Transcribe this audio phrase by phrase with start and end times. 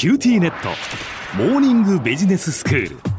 [0.00, 0.70] QTnet。
[1.36, 3.09] モーニングビジネススクール。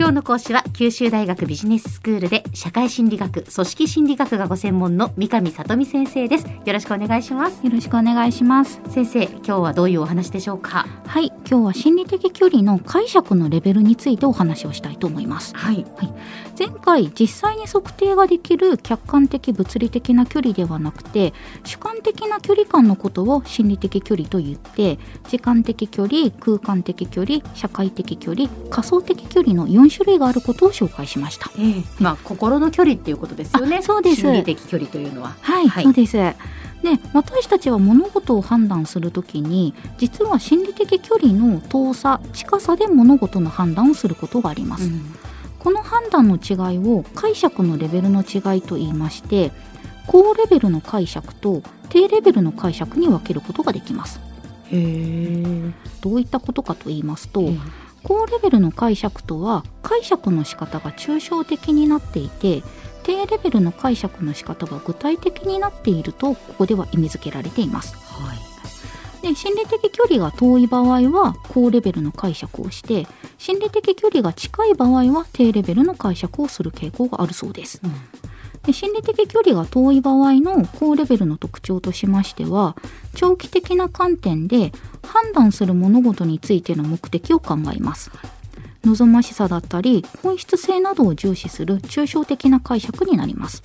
[0.00, 6.46] 今日の講師は九州大学ビジネススクールで社会心理学組織心理学がご専門の三上里美先生です。
[6.46, 7.62] よろしくお願いします。
[7.62, 8.80] よろしくお願いします。
[8.88, 10.86] 先生今日はどういうお話でしょうか？
[11.06, 11.26] はい。
[11.46, 15.54] 今日は心理的距離の解釈のレベルについてお話をしたいと思います。
[15.54, 16.12] はい、はい、
[16.58, 24.98] 前回実際に測定ができる客観的物理的な距離ではなくて主観的な距離感のことを心理的距離と言って
[25.28, 31.50] 時間的距離空間的距離社会的距離仮想的距離の4種類があることを紹介しました。
[31.58, 33.78] ええまあ心の距離っていうことですよね。
[33.78, 34.22] あそうです。
[34.22, 35.36] 心理的距離というのは。
[35.40, 35.84] はい、はい。
[35.84, 36.16] そうです。
[36.16, 45.14] で私たちは物事を判断するときに実は心理的距離の遠さ近さで物事の判断をすることがあります、うん。
[45.58, 49.52] この判断の違いを解釈のレベルの違いと言いまして
[50.06, 54.18] 高レベルの解釈と低レベルの解釈に分けることができます。
[54.70, 57.42] へえどういったことかと言いますと、
[58.02, 62.62] 高レベルの解釈とは解釈の仕方が抽象的になっていて
[63.02, 67.94] 低レベルの解釈の仕方が具体的になっているとここでは意味付けられています。
[67.96, 68.38] はい。
[69.22, 77.80] で心理的距離が遠い場合は高レベルの解釈をして心理的距離が近い場合は低レベルの解釈をする傾向があるそうです。
[77.84, 78.19] うん
[78.64, 82.76] で心理的距離が遠い場合の高レベルの特徴としましては
[83.14, 88.10] 長期的な観点で判断する物事についての目的を考えます。
[88.84, 93.62] 望ましさだったり本質性などを重視する抽象的な解釈になります。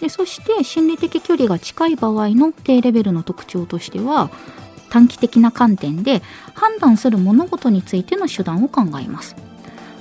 [0.00, 4.30] でそして心理的距離が近い場合の低レベルの特徴としては
[4.90, 6.22] 短期的な観点で
[6.54, 9.34] 判断する物事についての手段を考えます。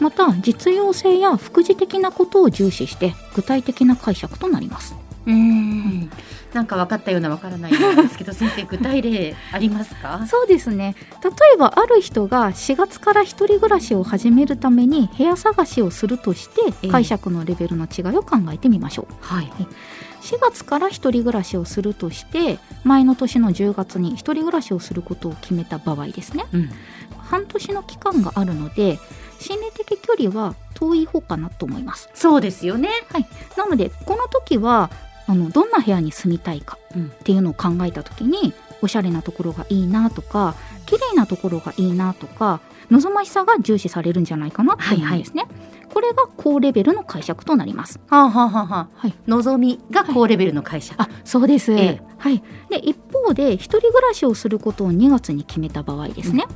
[0.00, 4.94] また実用性や副次的なことを重視して具体的な解釈となります。
[5.26, 6.10] うん。
[6.54, 10.24] なんか分かったような分からないようなんですけど先生具体例ありますか？
[10.30, 10.94] そうですね。
[11.22, 16.72] 例えばある人が4月から一人暮らしを始めるために部屋探しをするとしええ。
[16.72, 19.14] て解釈のレベルの違いを考えてみましょう。
[19.20, 19.52] はい。
[20.22, 26.70] 4月から一人暮らしをするとして前の年の10月に一人暮らしをすることを決めた場合ですねうん。
[27.28, 28.98] 半年の期間があるので
[29.38, 32.08] 心理的距離は遠い方かなと思います。
[32.14, 32.90] そうですよね。
[33.56, 34.90] なのでこの時は
[35.26, 37.06] あのどんな部屋に住みたいかうん。
[37.06, 40.54] っていうのを考えた時におしゃれなところがいいなとか
[40.86, 42.60] 綺麗なところがいいなとか
[42.90, 45.46] 望ましさが重視されるんじゃないかなと思うんですね、
[45.92, 48.00] これが高レベルの解釈となります。
[48.08, 48.88] はあはあはあはあ。
[48.94, 49.14] はい。
[49.26, 52.02] 望みが高レベルの会社、あそうです、ええ。
[52.16, 52.42] はい。
[52.70, 56.46] で一方で一人暮らしをすることを2月に決めた場合ですね、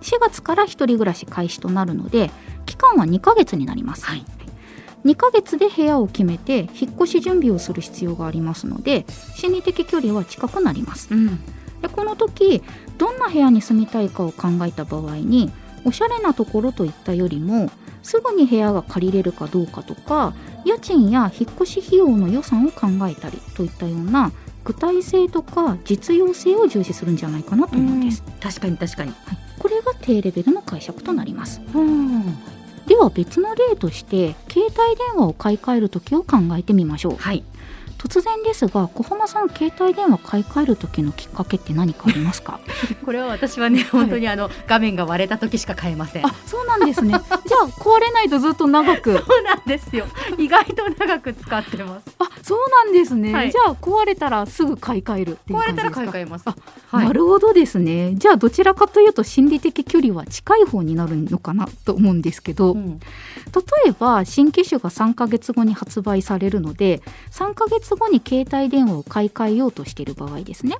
[0.00, 2.30] 4月から一人暮らし開始となるので
[2.64, 4.24] 期間は2ヶ月になります、はい。
[5.04, 11.08] 2ヶ月で部屋を決めて引っ越し準備をする必要がありますので心理的距離は近くなります。
[11.12, 11.38] うん。
[11.80, 12.62] でこの時
[12.98, 15.52] どんな部屋に住みたいかを考えた場合に
[15.84, 17.70] おしゃれなところといったよりも
[18.02, 20.34] すぐに部屋が借りれるかどうかとか
[20.64, 24.32] 家賃や引っ越し費用の予算を考えたりといったような
[24.64, 29.12] 具体性とか実用性を重視するんじゃないかなと思うんです、確かに確かに。
[29.12, 29.40] はい、こ
[29.76, 31.60] れが低レベルの解釈となります。
[31.74, 32.36] うん。
[32.86, 37.16] では別の例として携帯電話を買い替える時を考えてみましょう。
[37.16, 37.42] はい
[38.06, 42.60] 突然ですが小浜さん携帯電話買い替える時のきっかけって何かありますか？
[43.04, 46.26] これは私はね本当にあの画面が割れた時しか買えません。
[46.26, 47.10] あそうなんですね。
[47.10, 47.18] じゃ
[47.64, 49.12] あ壊れないとずっと長く。
[49.18, 50.06] そうなんですよ。
[50.38, 52.06] 意外と長く使ってます。
[52.20, 53.50] あそうなんですね、はい。
[53.50, 56.44] じゃあ壊れたらすぐ買い替える壊れたら買い替えます。
[56.46, 56.54] あ
[56.90, 57.06] はい。
[57.06, 58.14] なるほどですね。
[58.14, 63.00] じゃあどちらかというと心理的距離は近い方になるのかなと思うんですけど、うん。
[63.00, 67.00] 例えば新機種が3ヶ月後に発売されるので
[67.30, 70.76] 3ヶ月後に携帯電話を買い替えようとしている場合ですね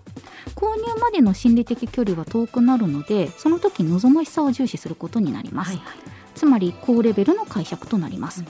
[0.55, 5.81] 購入までの心理的距離が遠くなるのでその時望ましさを重視することになります、はい
[6.37, 8.45] つまり高レベルの解釈となります、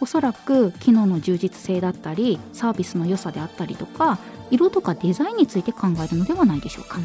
[0.00, 4.18] おそらく機能の充実性だったりサービスの良さであったりとか
[4.50, 6.98] 色とかデザインについて考えるのではないでしょうか、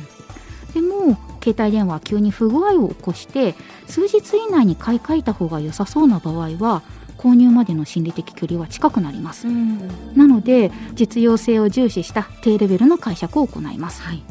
[0.73, 3.55] でも携帯電話は急に不具合を起こして
[3.87, 6.84] 数日以内に買い替えた方が良さそうな場合は
[7.19, 9.89] 購入までの心理的距離は近くなります、うん。
[10.16, 14.01] なので実用性を重視した低レベルの解釈を行います。
[14.01, 14.23] はい。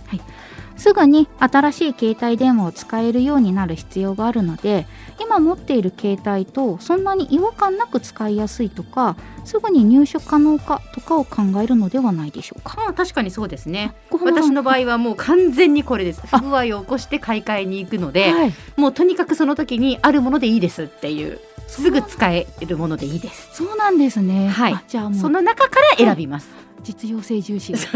[0.79, 4.87] すぐに新しい携帯電話を使えるようになる必要があるので
[5.21, 12.77] 今持っている携帯とそんなに違和感なく使いやすいとかすぐに入手可能かとかを考えるのではないでしょうか。
[12.77, 13.95] まあ確かにそうですね。
[14.23, 16.23] 私の場合はもう完全にこれです。
[16.27, 23.51] 不具合を起こして買い替えに行くので、はい、もうとにかくその時にあるものでいいですっていうすぐ使えるものでいいです。
[23.53, 24.49] そうなんですね。
[24.49, 24.73] はい。
[24.75, 26.49] あじゃあもそうの中から選びます、
[26.83, 27.77] 実用性重視。
[27.77, 27.89] そ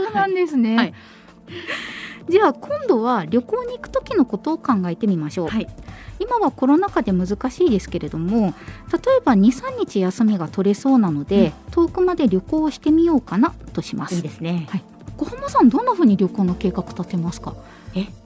[0.00, 0.76] うなんですね。
[0.76, 0.94] はい。
[2.28, 5.66] じゃあ今度は旅行に行く時のことを考えてみましょう、はい。
[6.18, 8.54] 今はコロナ禍で難しいですけれども
[8.92, 14.16] 例えば23日休みが取れそうなので、遠くまで旅行をしてみようかなとします。
[14.16, 14.68] いいですね。
[15.16, 17.54] 小浜さんどんな風に旅行の計画立てますか、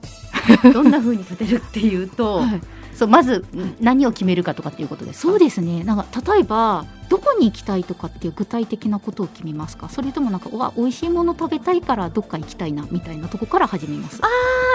[0.73, 2.61] どんな風に立てるっていうと、はい
[2.95, 3.45] そうまず
[3.79, 5.31] 何を決めるかとかっていうことですか？
[5.31, 5.83] そうですね。
[5.83, 9.89] なんか例えばどこに行きたいとかっていう具体的なことを決めますか？
[9.89, 14.21] それともなんかうわ美味しいもの食べたいからどっか行きたいなみたいなとこから始めます。
[14.23, 14.27] あ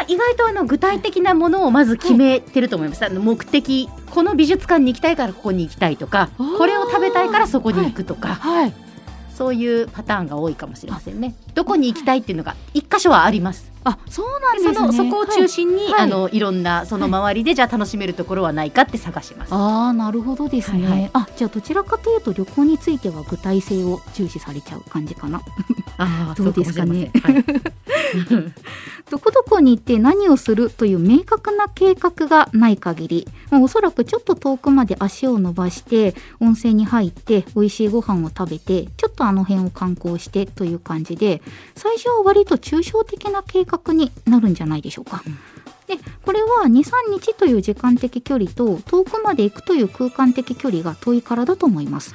[0.08, 8.74] 意外とあの具体的なものをまず決めてると思います、あの目的この美術館に行きたいからここに行きたいとかこれを食べたいからそこに行くとか、はい。
[9.34, 11.36] そういうパターンが多いかもしれませんね。
[11.54, 14.74] どこに行きたいっていうのが一箇所はありますあそうなんですね。
[14.74, 16.02] そのそこを中心に、はい。
[16.02, 21.10] あのいろんなその周りでじゃあ楽しめるところはないかって探します、ああなるほどですね、はいはい。
[21.14, 25.40] あじゃあどちらかというと旅行については具体性を重視されちゃう感じかな。
[25.96, 27.10] あ どうですかね。
[27.22, 27.44] はい。
[29.10, 41.40] どこどこに行って何をするという明確な計画がない限り、まあ、おそらくちょっと遠くまで足を伸ばして温泉に入って美味しいご飯を食べてちょっとあの辺を観光してという感じで
[41.74, 45.22] 最初は割と抽象的な計画になるんじゃないでしょうか。
[45.86, 52.14] でこれは23日という時間的距離と遠くまで行くという空間的距離が遠いからだと思います。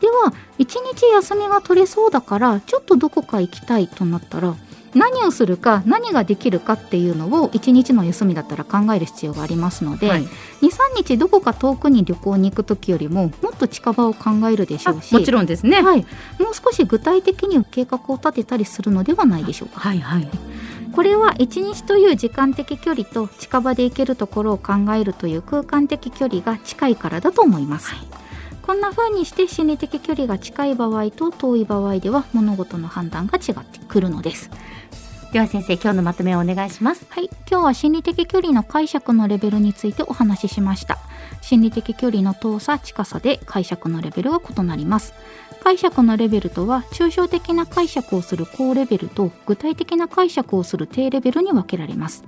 [0.00, 4.54] では1日休みが取れそうだからちょっとどこか行きたいとなったら
[4.94, 10.26] 何をするか何ができるかっていうのを1日の休みだったら考える必要がありますので、はい
[10.62, 16.06] 23日どこか遠くに旅行に行く時よりももっと近場を考えるでしあょうしもちろんですねはい、もう
[16.54, 19.80] 少し具体的に計画を立てたりするのではないでしょうか。
[19.80, 20.28] はいはい
[20.94, 27.92] これは1日という時間的距離と近場で行けるところを考えるという空間的距離が近いからだと思います。
[28.62, 34.50] こんな風にして心理的距離が近い場合と遠い場合では物事の判断が違ってくるのです。
[35.32, 40.96] では先生今日のまとめをお願いしますはい、今日は心理的距離の解釈のレベルについてお話ししました。
[41.40, 45.12] 心理的距離の遠さ、近さで解釈のレベルが異なります。
[45.64, 52.22] 解釈のレベルとは、抽象的な解釈をする高レベルと具体的な解釈をする低レベルに分けられます。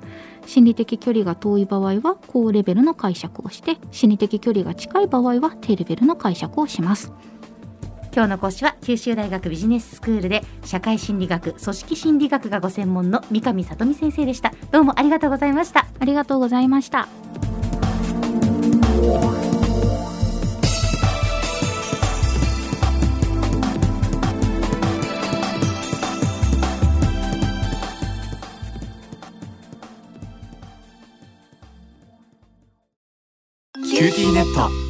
[0.46, 7.12] 心理的距離が遠い場合は高レベルの解釈をして、心理的距離が近い場合は低レベルの解釈をします。
[8.14, 17.25] 今日の講師は九州大学ビジネススクールで社会心理学組織心理学がご専門の三上里美先生でしたどうもありがとうございましたありがとうございました。